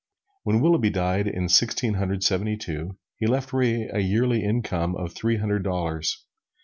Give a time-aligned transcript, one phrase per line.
[0.41, 5.13] When Willughby died, in Sixteen Hundred Seventy two, he left Ray a yearly income of
[5.13, 6.25] three hundred dollars.